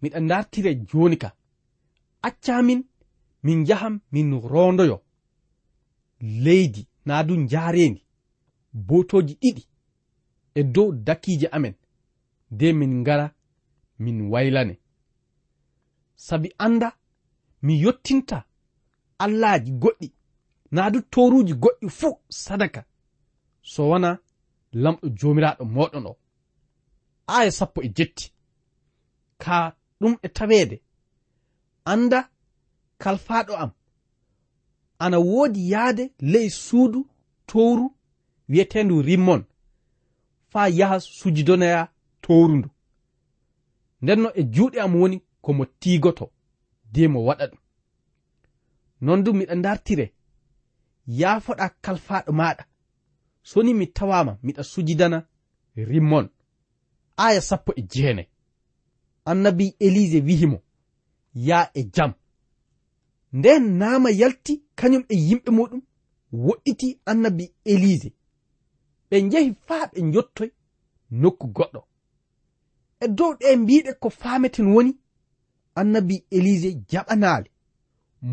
Miɗa 0.02 0.20
dartire 0.30 0.72
jooni 0.90 1.18
ka. 1.24 1.30
Accamin 2.28 2.82
min 3.44 3.60
njahan 3.62 3.96
min 4.14 4.30
rondoyo 4.52 4.98
leydi 6.44 6.82
naa 7.06 7.24
du 7.28 7.34
njaareendi 7.44 8.02
botoji 8.88 9.34
ɗiɗi 9.42 9.64
e 10.56 10.62
dow 10.74 10.90
dakiije 11.08 11.48
amen 11.56 11.76
de 12.58 12.68
min 12.80 12.94
ngara 13.02 13.28
min 14.04 14.18
waylane. 14.32 14.76
Sabi 16.26 16.50
anda 16.66 16.90
mi 17.64 17.82
yottinta 17.82 18.44
allahji 19.24 19.72
goɗɗi. 19.72 20.08
Na 20.72 20.90
du 20.90 21.02
toruji 21.02 21.54
goɗɗi 21.54 21.90
fuu 21.90 22.20
sadaka. 22.30 22.86
So 23.62 23.82
wona 23.90 24.10
lamɗo 24.74 25.08
jomiraɗo 25.20 25.64
moɗon 25.76 26.06
o. 26.12 26.18
Aya 27.28 27.52
sappo 27.52 27.82
e 27.82 27.90
jetti. 27.98 28.26
Ka 29.38 29.76
ɗum 30.00 30.14
e 30.22 30.28
tawede 30.30 30.82
anda 31.86 32.30
kalfaɗo 33.02 33.54
am. 33.64 33.72
Ana 35.00 35.18
woodi 35.20 35.62
yaade 35.72 36.12
ley 36.20 36.50
suudu 36.50 37.00
towru 37.48 37.86
wiyetendu 38.50 39.02
rimmon. 39.02 39.46
Faa 40.52 40.68
yaha 40.68 41.00
sujidonaya 41.00 41.82
towru 42.22 42.56
ndu. 42.58 42.70
Ndenno 44.02 44.30
e 44.36 44.44
juuɗe 44.44 44.80
am 44.82 44.96
woni 44.96 45.22
komo 45.42 45.66
tiigoto. 45.66 46.33
de 46.94 47.08
mo 47.08 47.20
waɗa 47.28 47.46
ɗum. 47.52 47.60
Non 49.02 49.24
du 49.24 49.32
miɗa 49.34 49.56
dartire 49.66 50.06
yaafoɗa 51.20 51.66
kalfaɗo 51.84 52.32
maɗa. 52.40 52.64
Soni 53.50 53.74
mi 53.74 53.86
tawama 53.96 54.34
miɗa 54.44 54.64
sujidana 54.72 55.18
rimmon. 55.76 56.26
Aya 57.18 57.42
sappo 57.42 57.72
e 57.76 57.82
jeenayi 57.92 58.30
annabi 59.26 59.76
elise 59.80 60.20
wihimo 60.28 60.62
ya 61.34 61.72
e 61.74 61.84
jam. 61.96 62.14
Nden 63.34 63.64
naama 63.80 64.10
yalti 64.12 64.54
kañum 64.76 65.04
e 65.10 65.16
yimɓe 65.28 65.50
muɗum 65.58 65.82
woɗɗiti 66.46 66.88
annabi 67.06 67.46
elise. 67.66 68.10
Ɓe 69.10 69.16
njehi 69.26 69.50
faa 69.68 69.86
ɓe 69.92 70.00
jottoy 70.14 70.50
nokku 71.22 71.48
goɗɗo. 71.56 71.82
E 73.00 73.08
dow 73.08 73.32
ɗe 73.40 73.56
mbiɗe 73.62 73.92
ko 74.02 74.10
faameten 74.10 74.68
woni 74.74 74.92
annabi 75.76 76.16
elise 76.32 76.70
jaɓanaali. 76.90 77.50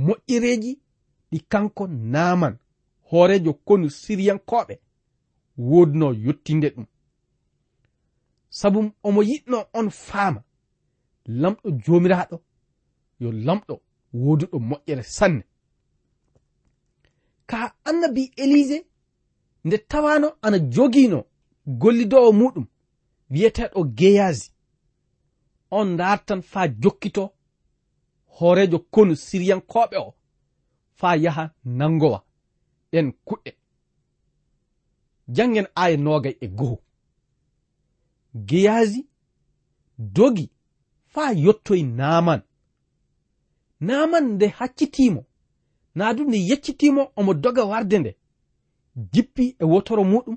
Moƴƴireeji 0.05 0.73
ɗi 1.31 1.39
kanko 1.49 1.87
naaman. 1.87 2.55
Hoorejo 3.11 3.53
konu 3.67 3.91
siriyankoɓe 3.91 4.75
wodno 5.59 6.07
yottinde 6.25 6.69
ɗum. 6.75 6.87
Sabu 8.49 8.79
omo 9.03 9.21
yiɗno 9.23 9.59
on 9.79 9.91
faama. 9.91 10.41
Lamɗo 11.41 11.71
joomiraaɗo 11.85 12.37
yo 13.21 13.29
lamɗo 13.33 13.75
woduɗo 14.15 14.59
moƴƴere 14.59 15.03
sanne. 15.03 15.43
Ka 17.47 17.75
annabi 17.85 18.33
elise 18.37 18.79
nde 19.65 19.79
tawano 19.79 20.29
ana 20.43 20.59
jogino 20.59 21.25
gollidowo 21.67 22.33
muɗum 22.33 22.67
wiyeteɗo 23.31 23.81
geyazi 23.99 24.51
on 25.71 25.97
dartan 25.97 26.43
faa 26.43 26.69
jokkito 26.83 27.25
hoorejo 28.37 28.79
konu 28.79 29.15
siriyankoɓe 29.17 29.97
o 30.07 30.15
faa 30.99 31.17
yaha 31.25 31.45
nangowa 31.65 32.19
ɗen 32.93 33.13
kuɗɗe 33.27 33.51
jangen 35.35 35.67
aya 35.75 35.97
nogay 35.97 36.37
e 36.41 36.47
goho. 36.49 36.79
Geyaasi 38.49 39.01
dogi 39.99 40.51
faa 41.13 41.33
yettoye 41.45 41.83
naaman 41.83 42.41
naaman 43.81 44.25
nde 44.35 44.47
haccitiimo 44.59 45.23
naa 45.95 46.13
du 46.17 46.25
nde 46.25 46.39
yeccitiimo 46.49 47.03
omo 47.19 47.35
doga 47.35 47.65
warde 47.65 47.99
nde. 47.99 48.13
Jippi 49.13 49.57
e 49.59 49.65
wotoro 49.65 50.03
muɗum 50.05 50.37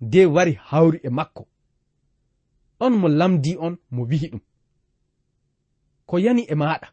de 0.00 0.20
wari 0.26 0.52
hawri 0.68 0.98
e 1.02 1.08
makko. 1.08 1.42
on 2.80 2.90
mo 3.00 3.08
lamdi 3.08 3.56
on 3.58 3.76
mo 3.90 4.02
wihi 4.04 4.28
ɗum. 4.30 4.40
Ko 6.06 6.18
yani 6.18 6.42
e 6.48 6.54
maɗa. 6.54 6.88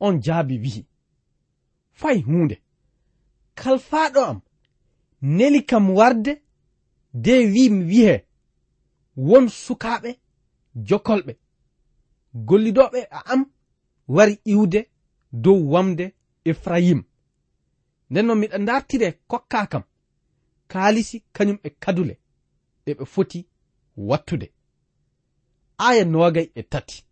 On 0.00 0.20
jaabi 0.22 0.58
wihi. 0.58 0.86
Fay 1.92 2.22
hunde 2.22 2.56
kalfaɗo 3.54 4.20
am. 4.30 4.40
Neli 5.22 5.64
kam 5.64 5.90
warde 5.90 6.42
de 7.12 7.32
wi 7.52 7.70
mi 7.70 7.84
wihe. 7.84 8.26
Won 9.16 9.48
sukaɓe 9.48 10.10
jokolɓe. 10.88 11.32
Gollidoɓe 12.34 13.00
a 13.10 13.18
am 13.32 13.42
wari 14.08 14.34
iwde 14.44 14.80
dow 15.32 15.58
wamde 15.72 16.14
efrayim. 16.44 17.04
Nden 18.10 18.26
noon 18.26 18.38
miɗa 18.40 18.58
dartire 18.58 19.08
kokka 19.30 19.66
kam. 19.66 19.82
Kaalisi 20.68 21.24
kañum 21.34 21.58
e 21.62 21.70
kadule. 21.82 22.14
Ɗe 22.84 22.94
ɓe 22.98 23.04
foti 23.04 23.48
wattude. 23.96 24.52
Aya 25.78 26.04
nogay 26.04 26.50
e 26.54 26.62
tati. 26.62 27.04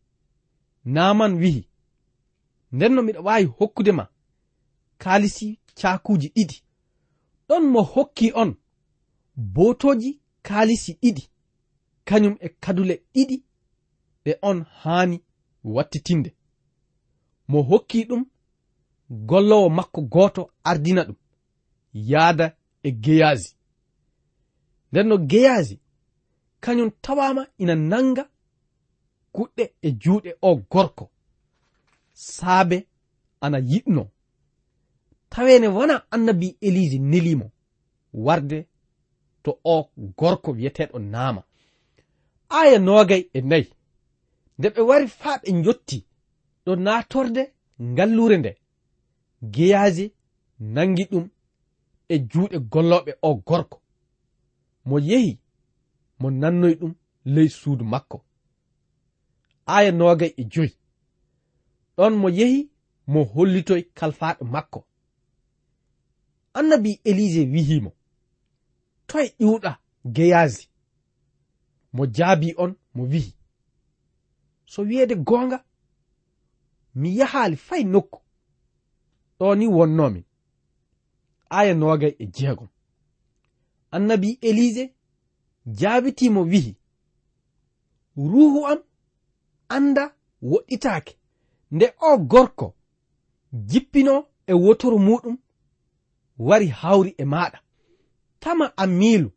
Naman 0.85 1.35
wihi. 1.35 1.69
Nden 2.73 2.93
no 2.95 3.03
miɗa 3.03 3.21
waawi 3.21 3.45
hokkude 3.45 3.93
ma 3.93 4.09
kaalisi 4.99 5.59
cakuji 5.75 6.29
ɗiɗi. 6.37 6.57
Ɗon 7.49 7.63
mo 7.73 7.81
hokki 7.83 8.33
on 8.35 8.51
botoji 9.37 10.21
kaalisi 10.43 10.93
ɗiɗi. 11.03 11.23
Kañum 12.05 12.37
e 12.41 12.49
kadule 12.49 12.95
ɗiɗi 13.15 13.37
ɗe 14.25 14.33
on 14.43 14.65
haani 14.81 15.17
wattitinde. 15.65 16.31
Mo 17.49 17.63
hokki 17.63 18.05
ɗum 18.09 18.25
gollowo 19.11 19.69
makko 19.69 20.01
goto 20.03 20.51
ardina 20.65 21.03
ɗum 21.05 21.17
yaada 21.95 22.57
e 22.83 22.91
geyaasi 22.91 23.57
nden 24.93 25.07
no 25.09 25.17
geyaasi 25.19 25.81
kañum 26.65 26.91
tawama 27.05 27.43
ina 27.63 27.75
nanga 27.91 28.25
kuɗɗe 29.35 29.65
e 29.87 29.89
juuɗe 30.03 30.31
o 30.49 30.51
gorko. 30.73 31.05
Saabe 32.35 32.77
ana 33.45 33.59
yiɗno. 33.71 34.03
Tawene 35.33 35.69
wona 35.77 35.95
annabi 36.15 36.49
eliji 36.67 36.99
nelimo 37.11 37.47
warde 38.27 38.59
to 39.43 39.51
o 39.65 39.77
gorko 40.19 40.51
wiyeteɗo 40.57 40.99
naama. 41.13 41.43
Aya 42.59 42.79
nogay 42.87 43.23
e 43.33 43.41
nayi. 43.51 43.69
Nde 44.59 44.69
ɓe 44.75 44.81
wari 44.89 45.07
faa 45.21 45.37
ɓe 45.43 45.49
jotti 45.65 45.99
ɗo 46.65 46.73
natorde 46.85 47.43
ngallure 47.91 48.37
nde. 48.39 48.51
Geyaji 49.55 50.07
nangi 50.75 51.05
ɗum 51.11 51.27
e 52.09 52.15
juuɗe 52.31 52.57
golloɓe 52.73 53.13
o 53.23 53.31
gorko. 53.49 53.77
Mo 54.89 54.97
yehi 55.09 55.33
mo 56.25 56.31
nannoy 56.31 56.75
ɗum 56.81 56.95
ley 57.25 57.49
suudu 57.49 57.85
makko. 57.93 58.19
Aya 59.67 59.91
noogay 59.93 60.33
e 60.37 60.43
joyi. 60.53 60.73
Ɗon 61.97 62.15
mo 62.21 62.29
yehi 62.39 62.61
mo 63.13 63.21
hollitoy 63.33 63.83
kalfaaɗo 63.99 64.45
makko. 64.55 64.81
Annabi 66.59 67.01
elise 67.05 67.43
wihimo 67.53 67.91
toye 69.09 69.29
ƴiwɗa 69.41 69.73
geyaasi 70.15 70.65
mo 71.93 72.03
jaabi 72.17 72.49
on 72.63 72.73
mo 72.95 73.03
wihi. 73.13 73.33
So 74.73 74.83
wiyeede 74.83 75.15
goonga 75.29 75.59
mi 76.95 77.09
yahaali 77.19 77.57
fay 77.57 77.83
nokku. 77.85 78.19
Ɗo 79.39 79.55
ni 79.59 79.67
wonnomin 79.77 80.25
aya 81.59 81.75
noogay 81.75 82.15
e 82.19 82.27
jeegom. 82.27 82.69
Annabi 83.91 84.39
elise 84.49 84.85
jaabitimo 85.67 86.41
wi'i 86.43 86.77
ruhu 88.17 88.67
am 88.67 88.79
anda 89.69 90.15
woɗɗitaake. 90.43 91.15
Nde 91.71 91.87
o 92.01 92.19
gorko 92.19 92.75
jippino 93.53 94.15
e 94.47 94.53
wotoru 94.53 94.99
muɗum 94.99 95.37
wari 96.39 96.67
hawri 96.69 97.15
e 97.19 97.25
maɗa 97.25 97.59
tama 98.41 98.67
a 98.77 98.87
miilu 98.87 99.31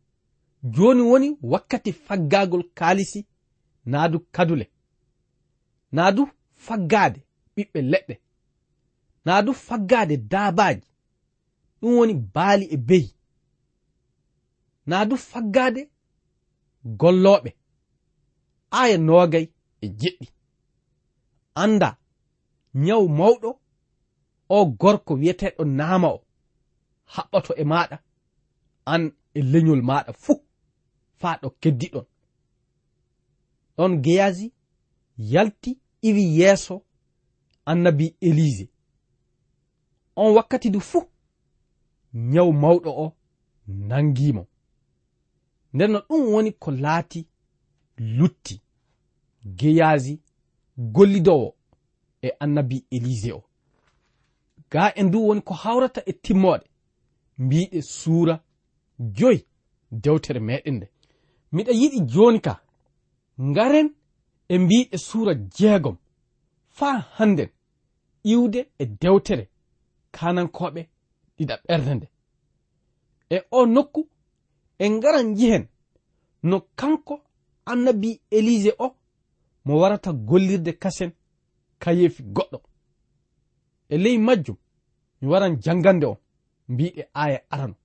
joni 0.63 1.01
woni 1.01 1.37
wakkati 1.41 1.91
faggagol 1.93 2.63
kaalisi 2.73 3.25
naadu 3.85 4.19
kadule. 4.19 4.71
Naadu 5.91 6.29
faggaade 6.65 7.19
ɓiɓɓe 7.55 7.79
leɗɗe. 7.91 8.15
Naadu 9.25 9.53
faggaade 9.53 10.17
daabaaji. 10.17 10.87
Ɗum 11.81 11.93
woni 11.97 12.13
baali 12.13 12.65
e 12.65 12.77
beyi 12.77 13.17
naadu 14.85 15.17
faggaade 15.17 15.89
gollooɓe. 16.99 17.49
Aya 18.79 18.97
noogay 18.97 19.45
e 19.81 19.87
jeɗɗi 19.99 20.27
anda 21.63 21.89
nyawu 22.73 23.07
mawɗo 23.17 23.49
o 24.49 24.65
gorko 24.79 25.13
wiyeteɗo 25.19 25.63
naama 25.77 26.07
o 26.17 26.19
haɓɓoto 27.13 27.51
e 27.61 27.63
maɗa 27.71 27.97
an 28.85 29.03
e 29.33 29.39
leñol 29.51 29.81
maɗa 29.89 30.11
fuu 30.23 30.35
faa 31.19 31.35
ɗo 31.41 31.49
keddiɗon 31.61 32.05
ɗon. 33.77 33.91
Geyazi 34.03 34.47
yalti 35.17 35.71
iwi 36.07 36.23
yeeso 36.39 36.75
annabi 37.65 38.15
elise 38.27 38.65
on 40.15 40.33
wakkati 40.35 40.69
du 40.69 40.79
fuu 40.79 41.03
nyawu 42.13 42.51
mawɗo 42.53 42.89
o 43.03 43.05
nangimo 43.89 44.43
nden 45.77 45.91
no 45.91 45.99
ɗum 46.09 46.23
woni 46.33 46.51
ko 46.63 46.71
laati 46.71 47.27
lutti 48.17 48.55
geyaasi 49.59 50.13
gollidowo 50.77 51.49
e 52.21 52.29
annabi 52.43 52.85
elise 52.95 53.31
o. 53.33 53.43
Ga 54.71 54.93
en 54.95 55.11
du 55.11 55.27
woni 55.27 55.41
ko 55.41 55.53
hawrata 55.53 56.01
e 56.05 56.13
timmoɗe 56.23 56.65
mbiɗe 57.43 57.81
suura 57.81 58.35
joyi 59.17 59.39
dewtere 59.91 60.39
meɗen 60.39 60.75
nde. 60.77 60.87
Miɗa 61.53 61.71
yiɗi 61.79 61.99
joni 62.13 62.39
ka 62.45 62.53
ngaren 63.49 63.87
e 64.49 64.57
mbiɗe 64.63 64.97
suura 65.07 65.33
jeegom 65.57 65.97
faa 66.77 66.97
hannden 67.17 67.49
iwde 68.31 68.59
e 68.81 68.85
dewtere 69.01 69.45
kanankoɓe 70.15 70.81
ɗiɗa 71.37 71.55
ɓernde 71.65 71.93
nde. 71.95 72.07
E 73.29 73.37
o 73.51 73.65
nokku 73.65 74.01
en 74.79 74.91
ngaran 74.97 75.35
yihen 75.39 75.67
no 76.43 76.61
kanko 76.75 77.21
annabi 77.65 78.21
elise 78.31 78.71
o 78.79 78.95
mo 79.65 79.79
warata 79.81 80.11
gollirde 80.13 80.71
kasen 80.73 81.11
kayeefi 81.79 82.23
goɗɗo. 82.35 82.59
E 83.89 83.97
ley 83.97 84.17
majjum 84.17 84.57
mi 85.21 85.27
waran 85.31 85.55
jangande 85.63 86.05
on 86.05 86.17
mbiɗe 86.69 87.01
aya 87.13 87.39
arano 87.53 87.75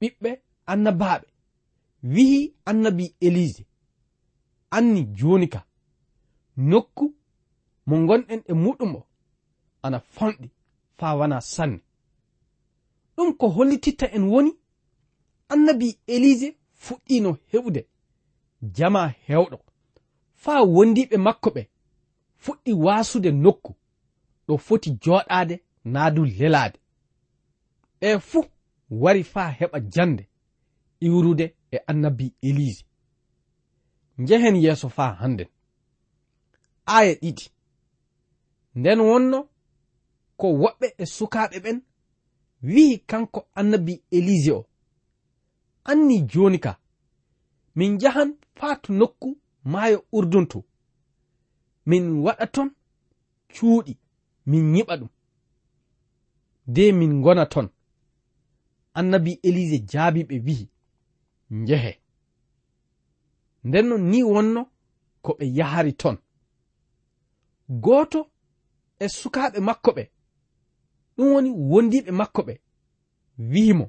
ɓiɓɓe 0.00 0.30
annabaɓe 0.72 1.26
wihi 2.02 2.54
annabi 2.70 3.14
elise 3.20 3.62
anni 4.70 5.00
joni 5.18 5.48
ka. 5.48 5.60
Nokku 6.56 7.04
mo 7.86 7.96
gonɗen 8.08 8.42
e 8.46 8.52
muɗum 8.52 8.92
o 8.96 9.06
ana 9.82 9.98
famɗi 10.14 10.48
faa 10.98 11.14
wana 11.18 11.40
sanne. 11.40 11.80
Ɗum 13.16 13.36
ko 13.38 13.46
hollititta 13.48 14.06
en 14.16 14.24
woni 14.32 14.52
annabi 15.48 15.98
elise 16.06 16.48
fuɗɗino 16.84 17.30
heɓude. 17.52 17.80
Jama 18.76 19.02
hewɗo. 19.26 19.56
Faa 20.42 20.60
wondiɓe 20.74 21.16
makko 21.26 21.48
ɓe 21.56 21.62
fuɗɗi 22.42 22.72
wasude 22.84 23.30
nokku. 23.44 23.70
Ɗo 24.46 24.54
foti 24.66 24.90
joɗade 25.02 25.54
naa 25.92 26.10
du 26.14 26.22
lelaade. 26.38 26.78
Ɓe 28.00 28.08
fuu 28.28 28.44
wari 29.02 29.22
faa 29.32 29.50
heɓa 29.58 29.78
jande 29.92 30.24
iwrude 31.06 31.54
e 31.70 31.76
annabi 31.90 32.26
elise. 32.42 32.84
Njehen 34.18 34.56
yeeso 34.64 34.88
faa 34.88 35.12
hannden. 35.20 35.48
Aaya 36.86 37.14
ɗiɗi. 37.22 37.44
Nden 38.74 39.00
wonno 39.08 39.38
ko 40.36 40.46
woɓɓe 40.62 40.86
e 40.98 41.04
sukaaɓe 41.06 41.56
ɓen 41.64 41.78
wi'i 42.62 42.98
kanko 43.10 43.40
annabi 43.54 44.02
elise 44.10 44.52
o. 44.52 44.66
anni 45.90 46.16
joni 46.32 46.58
ka. 46.64 46.72
Min 47.74 47.98
jahan 48.00 48.30
faatu 48.58 48.92
nokku 48.92 49.28
maayo 49.72 49.98
urdunto 50.16 50.58
min 51.88 52.04
waɗa 52.24 52.46
ton 52.54 52.68
cuuɗi 53.54 53.92
min 54.50 54.74
yiɓa 54.74 54.94
ɗum. 55.00 55.10
De 56.74 56.92
min 56.98 57.12
gona 57.24 57.44
ton. 57.52 57.66
Annabi 58.98 59.32
elise 59.48 59.78
jaabi 59.90 60.20
ɓe 60.28 60.36
wi'i 60.46 60.66
njehe. 61.60 61.92
Ndenno 63.66 63.96
ni 64.10 64.18
wonno 64.32 64.62
ko 65.24 65.30
ɓe 65.38 65.44
yahari 65.58 65.92
ton. 66.00 66.16
Gooto 67.84 68.20
e 68.98 69.06
sukaaɓe 69.18 69.58
makko 69.68 69.90
ɓe 69.96 70.04
ɗum 71.16 71.28
woni 71.32 71.50
wondiɓe 71.70 72.10
makko 72.20 72.40
ɓe 72.48 72.54
wi'imo 73.50 73.86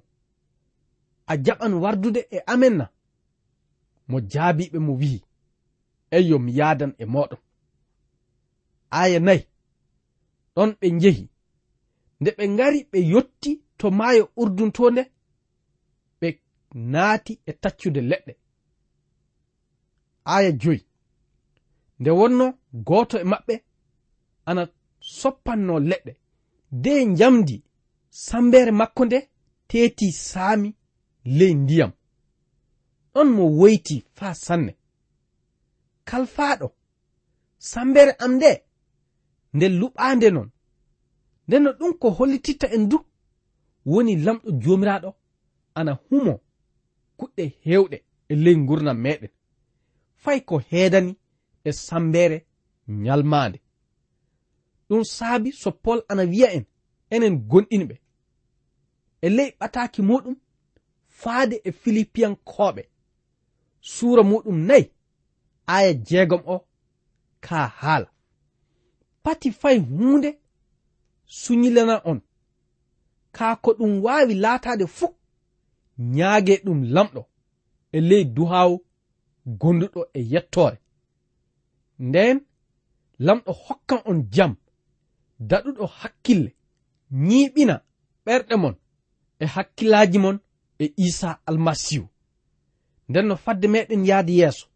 a 1.31 1.33
jaɓan 1.45 1.73
wardude 1.83 2.21
e 2.31 2.37
amen 2.53 2.75
na 2.79 2.85
mo 4.09 4.17
jaabiɓe 4.31 4.77
mo 4.85 4.93
wi'i. 5.01 5.19
Eyyo 6.15 6.35
mi 6.45 6.51
yaadan 6.59 6.91
e 6.97 7.05
moɗon 7.13 7.41
aya 8.99 9.19
nayi 9.25 9.41
ɗon 10.55 10.69
ɓe 10.79 10.87
njehi. 10.95 11.23
Nde 12.19 12.29
ɓe 12.37 12.43
ngari 12.53 12.79
ɓe 12.91 12.97
yotti 13.11 13.51
to 13.79 13.85
maayo 13.97 14.23
urduntonde 14.41 15.01
ɓe 16.19 16.27
naati 16.91 17.33
e 17.45 17.51
taccude 17.61 18.01
leɗɗe. 18.09 18.33
Aya 20.35 20.51
joyi 20.61 20.81
nde 21.99 22.09
wonno 22.19 22.45
gooto 22.87 23.15
e 23.19 23.25
maɓɓe 23.31 23.55
ana 24.49 24.63
soppanno 25.17 25.73
leɗɗe. 25.89 26.11
De 26.83 26.91
njamdi 27.11 27.55
sambere 28.25 28.71
makko 28.79 29.01
nde 29.05 29.17
teeti 29.69 30.07
saami. 30.29 30.69
ley 31.25 31.53
ndiyam. 31.53 31.91
Ɗon 33.13 33.27
mo 33.35 33.43
woyti 33.59 34.05
faa 34.17 34.33
sanne. 34.33 34.75
Kalfaaɗo 36.05 36.67
sambere 37.57 38.11
am 38.23 38.33
nde 38.35 38.51
nde 39.53 39.65
luɓaande 39.79 40.27
non. 40.31 40.49
Nden 41.47 41.63
no 41.63 41.71
ɗum 41.79 41.93
ko 42.01 42.09
hollititta 42.17 42.67
en 42.75 42.87
du 42.89 42.97
woni 43.85 44.15
lamɗo 44.25 44.49
joomiraaɗo 44.61 45.09
ana 45.79 45.91
humo 46.09 46.33
kuɗɗe 47.17 47.43
heewɗe 47.65 47.97
e 48.29 48.35
ley 48.43 48.55
ngurnam 48.57 48.97
meɗen 49.03 49.31
fay 50.23 50.39
ko 50.47 50.55
heedani 50.69 51.11
e 51.63 51.71
sambere 51.71 52.37
nyalmaande 52.87 53.59
ɗum 54.89 55.03
saabi 55.03 55.51
so 55.61 55.71
pol 55.71 55.99
ana 56.09 56.23
wiya 56.31 56.47
en 56.57 56.65
enen 57.13 57.35
gonɗinɓe. 57.49 57.95
E 59.21 59.27
ley 59.37 59.49
ɓataaki 59.59 60.01
muɗum 60.01 60.35
faade 61.21 61.55
e 61.63 61.71
filipiyankoɓe 61.81 62.83
suura 63.93 64.23
muɗum 64.29 64.57
nayi 64.67 64.85
aya 65.75 65.91
jeegom 66.07 66.41
o 66.53 66.55
ka 67.45 67.57
haala. 67.79 68.09
Pati 69.23 69.49
fay 69.51 69.77
hunde 69.79 70.29
suñilana 71.39 71.95
on. 72.11 72.19
Ka 73.35 73.55
ko 73.63 73.69
ɗum 73.77 73.93
waawi 74.03 74.33
laataade 74.43 74.85
fuu 74.97 75.13
ñaage 76.15 76.53
ɗum 76.65 76.79
lamɗo 76.95 77.21
e 77.91 77.99
ley 78.09 78.23
duhaaw 78.35 78.71
gonduɗo 79.61 80.01
e 80.13 80.19
yettore 80.31 80.77
nden 82.07 82.37
lamɗo 83.25 83.51
hokkan 83.63 84.01
on 84.09 84.19
jam 84.33 84.51
daɗuɗo 85.49 85.85
hakkille 85.99 86.51
ñiiɓina 87.27 87.75
ɓerɗe 88.25 88.55
mon 88.61 88.75
e 89.39 89.45
hakkillaji 89.53 90.17
mon 90.23 90.37
e 90.79 90.93
isa 90.97 91.39
almasihu. 91.45 92.07
Nden 93.09 93.25
no 93.27 93.35
fadde 93.35 93.67
meɗen 93.67 94.05
yahde 94.05 94.33
yeeso. 94.39 94.67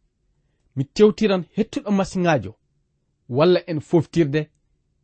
Mi 0.75 0.83
tewtiran 0.85 1.43
hettuɗo 1.55 1.91
masiŋaajo. 1.91 2.51
Walla 3.29 3.59
en 3.67 3.79
foftirde 3.89 4.41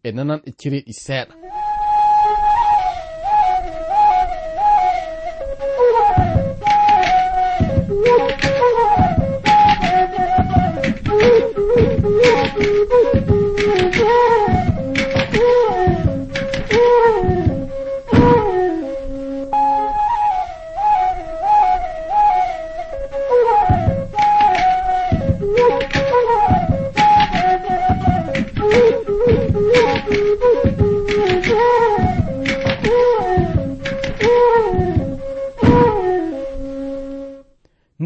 e 0.03 0.11
nananɗe 0.11 0.49
e 0.49 0.51
cereeɗi 0.59 0.93
seeɗa. 0.93 1.33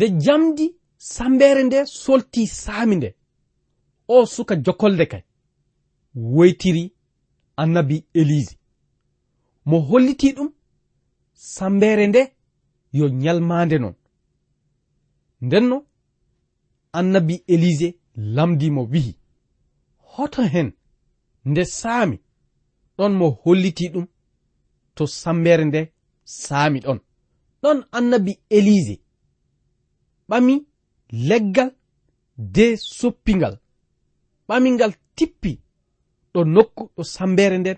nde 0.04 0.20
jamdi 0.26 0.76
sambere 0.98 1.64
nde 1.64 1.86
solti 1.86 2.48
saami 2.48 2.96
nde 2.96 3.16
o 4.08 4.26
suka 4.26 4.56
jokolde 4.56 5.06
kay 5.06 5.22
woytiri 6.16 6.94
annabi 7.62 8.06
elise. 8.14 8.58
Mo 9.66 9.78
holliti 9.80 10.32
ɗum 10.36 10.50
sambere 11.34 12.08
nde 12.08 12.22
yo 12.98 13.06
ñalmande 13.10 13.78
non. 13.80 13.96
Ndenno 15.42 15.86
annabi 16.92 17.44
elise 17.48 17.88
lamdimo 18.16 18.82
wihi. 18.92 19.14
Hoto 19.98 20.42
hen 20.54 20.70
nde 21.46 21.66
saami 21.66 22.18
ɗon 22.98 23.14
mo 23.20 23.28
holliti 23.30 23.86
ɗum 23.94 24.06
to 24.96 25.04
sambere 25.08 25.66
nde 25.66 25.82
saami 26.24 26.80
ɗon. 26.86 27.00
Ɗon 27.62 27.78
annabi 27.98 28.34
elise 28.50 29.03
ɓami 30.30 30.66
leggal 31.12 31.72
de 32.38 32.66
soppingal. 32.78 33.56
Ɓamingal 34.48 34.94
tippi 35.16 35.52
ɗo 36.34 36.40
nokku 36.56 36.84
ɗo 36.96 37.04
sambere 37.04 37.58
nden 37.60 37.78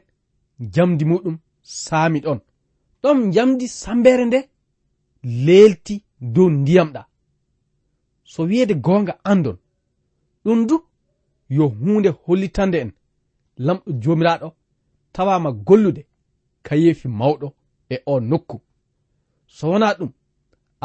jamdi 0.73 1.03
muɗum 1.11 1.37
saami 1.61 2.19
ɗon. 2.25 2.39
Ɗon 3.01 3.17
jamdi 3.33 3.65
sambere 3.67 4.25
nde 4.25 4.39
lelti 5.45 5.95
dow 6.33 6.49
ndiyam 6.49 6.89
ɗa. 6.95 7.01
So 8.31 8.43
wiyeede 8.49 8.75
goonga 8.85 9.13
andon 9.31 9.57
ɗum 10.43 10.59
du 10.69 10.75
yo 11.49 11.65
hunde 11.79 12.09
hollitande 12.23 12.77
en. 12.83 12.91
Lamɗo 13.65 13.89
joomiraaɗo 14.01 14.47
tawama 15.13 15.51
gollude 15.67 16.01
kayeefi 16.65 17.07
mawɗo 17.19 17.47
e 17.93 17.95
o 18.05 18.19
nokku. 18.19 18.57
So 19.47 19.69
wona 19.71 19.93
ɗum 19.99 20.11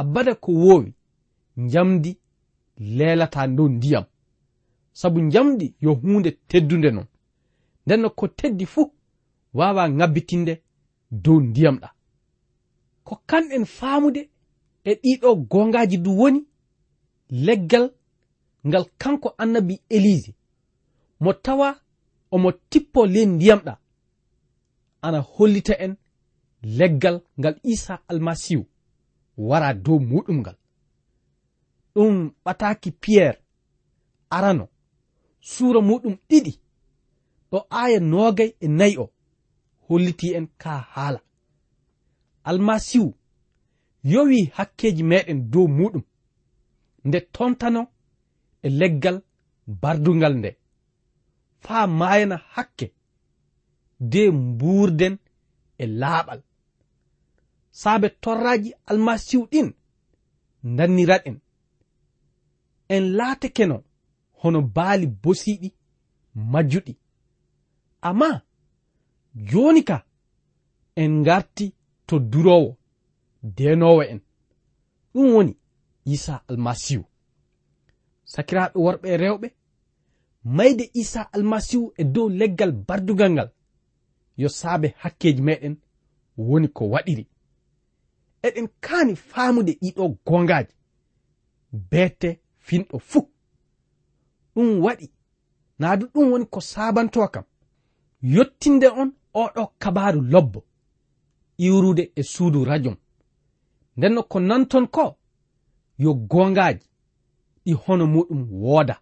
abbada 0.00 0.34
ko 0.34 0.52
woowi 0.52 0.94
njamdi 1.64 2.10
leelata 2.96 3.46
dow 3.56 3.68
ndiyam. 3.68 4.04
Sabu 4.92 5.20
njamdi 5.20 5.74
yo 5.80 5.92
hunde 5.94 6.30
teddunde 6.48 6.90
non. 6.90 7.06
Ndenno 7.86 8.10
ko 8.10 8.28
teddi 8.28 8.66
fuu 8.66 8.92
wawa 9.58 9.88
ngabbitinde 9.90 10.54
dow 11.10 11.40
ndiyam 11.40 11.76
ɗa. 11.82 11.88
Ko 13.06 13.14
kamɓen 13.28 13.64
faamude 13.76 14.22
e 14.84 14.92
ɗiɗo 15.02 15.28
gongaji 15.50 15.96
du 16.04 16.10
woni 16.20 16.40
leggal 17.30 17.86
ngal 18.66 18.84
kanko 18.98 19.28
annabi 19.42 19.74
elise. 19.96 20.32
Mo 21.20 21.32
tawa 21.32 21.68
omo 22.34 22.52
tippo 22.70 23.06
ley 23.06 23.26
ndiyam 23.26 23.58
ɗa. 23.66 23.74
Ana 25.02 25.18
hollita 25.20 25.74
en 25.84 25.94
leggal 26.62 27.16
ngal 27.38 27.54
isa 27.72 27.94
almasihu 28.08 28.64
wara 29.48 29.74
dow 29.74 29.98
muɗum 29.98 30.38
ngal. 30.40 30.56
ɗum 32.00 32.16
ɓataki 32.44 32.90
piyerre 33.02 33.40
arano. 34.36 34.64
Suura 35.50 35.80
muɗum 35.88 36.14
ɗiɗi 36.28 36.52
ɗo 37.50 37.58
aya 37.80 37.98
noogay 38.10 38.50
e 38.64 38.66
nayi 38.78 38.96
o 39.04 39.06
holliti 39.86 40.26
en 40.38 40.46
ka 40.62 40.72
haala. 40.92 41.20
Almasihu 42.48 43.08
yowi 44.12 44.38
hakkeji 44.56 45.02
meɗen 45.10 45.38
dow 45.52 45.66
muɗum 45.78 46.04
nde 47.06 47.18
tontano 47.34 47.82
e 48.62 48.68
leggal 48.80 49.16
bardungal 49.82 50.34
nde. 50.38 50.50
Faa 51.64 51.84
maayana 51.98 52.36
hakke 52.54 52.86
de 54.12 54.20
mburden 54.30 55.14
e 55.82 55.84
laaɓal. 56.00 56.40
Saabe 57.80 58.08
torraji 58.22 58.70
almasihu 58.90 59.42
ɗin 59.52 59.68
danniraɗen 60.76 61.36
en 62.94 63.04
laatakeno 63.18 63.76
hono 64.40 64.60
baali 64.76 65.06
bosiiɗi 65.22 65.68
majjuɗi. 66.52 66.92
Amma 68.08 68.28
jooni 69.48 69.82
ka 69.88 69.96
en 71.02 71.12
ngarti 71.22 71.66
to 72.06 72.14
durowo 72.30 72.70
denowo 73.56 74.02
en. 74.12 74.20
Ɗum 75.12 75.28
woni 75.34 75.52
isa 76.14 76.34
almasihu. 76.48 77.04
Sakiraaɓe 78.32 78.76
worɓe 78.84 79.06
e 79.14 79.16
rewɓe 79.22 79.48
mayde 80.56 80.84
isa 81.00 81.20
almasihu 81.34 81.84
e 81.96 82.04
dow 82.14 82.28
leggal 82.38 82.72
bardugal 82.88 83.30
ngal 83.34 83.50
yo 84.40 84.48
saabe 84.58 84.88
hakkeji 85.02 85.42
meɗen 85.48 85.74
woni 86.46 86.68
ko 86.76 86.82
waɗiri. 86.92 87.24
Eɗen 88.46 88.68
kaani 88.84 89.14
faamude 89.30 89.72
ɗiɗo 89.80 90.02
gongaji 90.26 90.74
beete 91.90 92.30
finɗo 92.70 92.98
fuu. 93.10 93.28
Ɗum 94.54 94.68
waɗi. 94.84 95.06
Naadu 95.80 96.04
ɗum 96.12 96.26
woni 96.32 96.46
ko 96.52 96.60
sabantowa 96.60 97.28
kam. 97.34 97.44
Yottinde 98.34 98.88
on 99.00 99.10
oɗo 99.42 99.62
kabaru 99.82 100.20
lobbo. 100.32 100.60
Iwrude 101.58 102.12
e 102.16 102.22
suudu 102.32 102.64
radiom 102.64 102.96
ndenno 103.96 104.22
ko 104.22 104.40
nanton 104.40 104.86
ko 104.94 105.04
yo 105.98 106.10
gongaji 106.14 106.86
ɗi 107.64 107.72
hono 107.82 108.04
muɗum 108.14 108.42
wooda. 108.62 108.96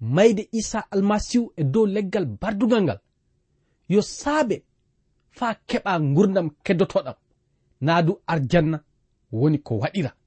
Mayde 0.00 0.42
isa 0.52 0.80
almasihu 0.92 1.52
e 1.56 1.62
dow 1.72 1.86
leggal 1.86 2.26
bardugal 2.40 2.82
ngal 2.84 3.00
yo 3.88 4.00
saabe 4.02 4.56
faa 5.36 5.54
keɓa 5.68 5.92
gurdam 6.14 6.48
keddotoɗam 6.64 7.16
naa 7.80 8.02
du 8.06 8.12
arjanna 8.32 8.78
woni 9.32 9.58
ko 9.66 9.72
waɗira. 9.82 10.17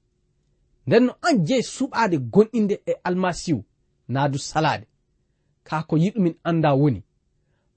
nden 0.87 1.03
no 1.05 1.13
an 1.21 1.45
jeyi 1.47 1.63
suɓade 1.63 2.17
gonɗinde 2.33 2.75
e 2.85 2.93
almasihu 3.03 3.63
naadu 4.07 4.37
salade 4.37 4.85
kaa 5.63 5.83
ko 5.83 5.97
yiɗumin 5.97 6.35
anda 6.43 6.73
woni 6.81 7.03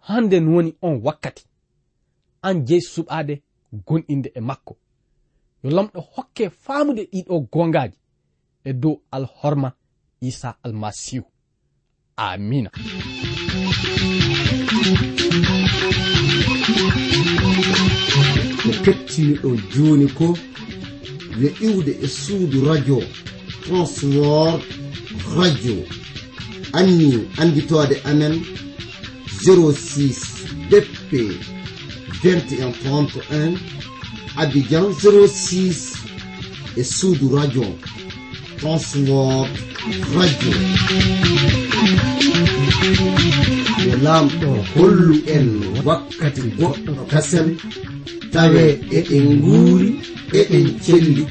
hande 0.07 0.40
n 0.40 0.49
woni 0.49 0.75
on 0.83 1.01
wakkati. 1.05 1.45
An 2.43 2.64
jeyi 2.67 2.81
suɓade 2.93 3.43
gonɗinde 3.87 4.29
e 4.35 4.40
makko. 4.40 4.77
Yo 5.62 5.71
lamɗo 5.71 6.01
hokke 6.14 6.51
faamude 6.51 7.03
ɗiɗo 7.12 7.35
gongaji 7.53 7.99
e 8.64 8.73
dow 8.73 9.01
alhorma 9.11 9.73
isa 10.21 10.49
almasihu. 10.62 11.25
Amina. 12.17 12.71
No 18.64 18.73
kettiniɗo 18.85 19.51
joni 19.73 20.07
ko 20.19 20.27
yo 21.40 21.51
iwde 21.61 21.97
e 22.03 22.09
suudu 22.09 22.64
radio. 22.68 23.03
Transwor 23.64 24.61
radio. 25.37 25.77
Anni 26.73 27.29
anditode 27.37 28.01
amen. 28.05 28.44
06 29.44 30.14
dp 30.70 31.11
2131 32.23 33.59
abidjan 34.37 34.85
06 34.85 35.97
e 36.77 36.85
suudu 36.85 37.37
radio. 37.37 37.64
Transwor 38.61 39.49
radio 40.14 40.53
E 43.90 43.92
lamɗo 44.05 44.51
hollu 44.75 45.14
en 45.35 45.47
wakkati 45.87 46.42
goɗɗo 46.59 46.92
kasen 47.11 47.49
tawe 48.33 48.64
eɗen 48.99 49.27
nguuri 49.38 49.88
eɗen 50.38 50.66
celli 50.85 51.23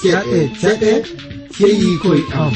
ceɗe 0.00 0.38
ceɗe 0.60 0.90
ceyi 1.54 1.88
koye 2.02 2.22
am. 2.42 2.52